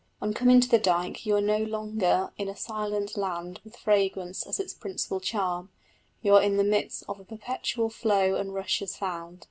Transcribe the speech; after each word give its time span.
On 0.19 0.33
coming 0.33 0.59
to 0.59 0.67
the 0.67 0.79
dyke 0.79 1.27
you 1.27 1.35
are 1.35 1.41
no 1.41 1.59
longer 1.59 2.31
in 2.35 2.49
a 2.49 2.55
silent 2.55 3.15
land 3.15 3.59
with 3.63 3.75
fragrance 3.77 4.47
as 4.47 4.59
its 4.59 4.73
principal 4.73 5.19
charm 5.19 5.69
you 6.23 6.33
are 6.35 6.41
in 6.41 6.57
the 6.57 6.63
midst 6.63 7.03
of 7.07 7.19
a 7.19 7.23
perpetual 7.23 7.91
flow 7.91 8.33
and 8.33 8.51
rush 8.55 8.81
of 8.81 8.89
sound. 8.89 9.39